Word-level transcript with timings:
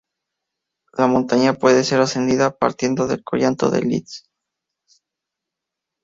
La 0.93 1.05
montaña 1.05 1.53
puede 1.53 1.83
ser 1.83 1.99
ascendida 2.01 2.57
partiendo 2.57 3.05
del 3.05 3.23
collado 3.23 3.69
del 3.69 3.87
Lys. 3.87 4.25